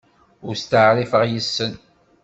Ur 0.47 0.55
steɛṛifeɣ 0.57 1.21
yes-sen. 1.27 1.73